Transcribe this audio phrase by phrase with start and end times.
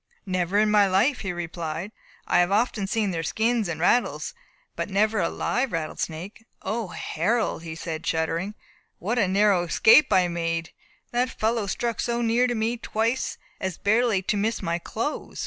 [0.25, 1.91] "Never in my life," he replied.
[2.25, 4.33] "I have often seen their skins and rattles,
[4.75, 6.43] but never a live rattle snake.
[6.63, 8.55] O, Harold," he said, shuddering,
[8.97, 10.71] "what a narrow escape I have made.
[11.11, 15.39] That fellow struck so near me twice, as barely to miss my clothes."